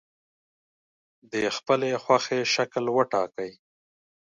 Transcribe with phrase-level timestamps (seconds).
[1.31, 3.51] د خپلې خوښې شکل وټاکئ.